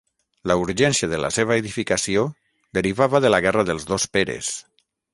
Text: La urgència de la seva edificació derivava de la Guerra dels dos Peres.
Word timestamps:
La 0.51 0.53
urgència 0.61 1.09
de 1.11 1.19
la 1.25 1.31
seva 1.35 1.59
edificació 1.63 2.25
derivava 2.81 3.25
de 3.27 3.35
la 3.37 3.45
Guerra 3.49 3.71
dels 3.71 3.89
dos 3.95 4.11
Peres. 4.19 4.55